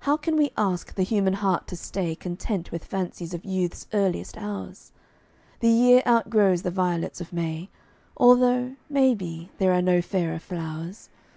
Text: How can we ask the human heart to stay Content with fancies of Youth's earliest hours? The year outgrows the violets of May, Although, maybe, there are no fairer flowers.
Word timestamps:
How 0.00 0.16
can 0.16 0.34
we 0.36 0.50
ask 0.56 0.92
the 0.96 1.04
human 1.04 1.34
heart 1.34 1.68
to 1.68 1.76
stay 1.76 2.16
Content 2.16 2.72
with 2.72 2.84
fancies 2.84 3.32
of 3.34 3.44
Youth's 3.44 3.86
earliest 3.94 4.36
hours? 4.36 4.90
The 5.60 5.68
year 5.68 6.02
outgrows 6.04 6.62
the 6.62 6.72
violets 6.72 7.20
of 7.20 7.32
May, 7.32 7.70
Although, 8.16 8.74
maybe, 8.90 9.52
there 9.58 9.72
are 9.72 9.80
no 9.80 10.02
fairer 10.02 10.40
flowers. 10.40 11.08